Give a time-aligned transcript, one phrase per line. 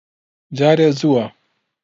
[0.57, 1.25] جارێ زووە.